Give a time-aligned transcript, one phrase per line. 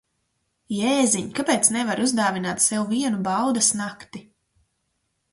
[0.75, 4.23] Jēziņ, kāpēc nevari uzdāvināt sev vienu baudas nakti?